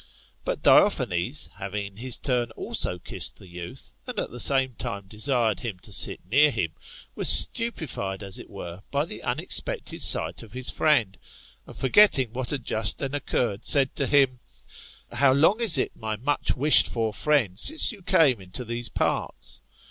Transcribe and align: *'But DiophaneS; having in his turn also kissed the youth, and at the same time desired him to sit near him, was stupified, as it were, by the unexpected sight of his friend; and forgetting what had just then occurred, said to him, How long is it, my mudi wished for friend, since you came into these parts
*'But 0.45 0.63
DiophaneS; 0.63 1.51
having 1.59 1.85
in 1.85 1.97
his 1.97 2.17
turn 2.17 2.49
also 2.57 2.97
kissed 2.97 3.35
the 3.35 3.45
youth, 3.47 3.93
and 4.07 4.17
at 4.17 4.31
the 4.31 4.39
same 4.39 4.73
time 4.73 5.03
desired 5.07 5.59
him 5.59 5.77
to 5.83 5.93
sit 5.93 6.25
near 6.25 6.49
him, 6.49 6.71
was 7.13 7.29
stupified, 7.29 8.23
as 8.23 8.39
it 8.39 8.49
were, 8.49 8.81
by 8.89 9.05
the 9.05 9.21
unexpected 9.21 10.01
sight 10.01 10.41
of 10.41 10.53
his 10.53 10.71
friend; 10.71 11.19
and 11.67 11.75
forgetting 11.75 12.33
what 12.33 12.49
had 12.49 12.65
just 12.65 12.97
then 12.97 13.13
occurred, 13.13 13.63
said 13.63 13.95
to 13.95 14.07
him, 14.07 14.39
How 15.11 15.33
long 15.33 15.61
is 15.61 15.77
it, 15.77 15.95
my 15.95 16.15
mudi 16.15 16.57
wished 16.57 16.87
for 16.87 17.13
friend, 17.13 17.59
since 17.59 17.91
you 17.91 18.01
came 18.01 18.41
into 18.41 18.65
these 18.65 18.89
parts 18.89 19.61